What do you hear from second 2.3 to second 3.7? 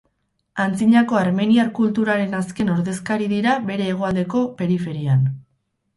azken ordezkari dira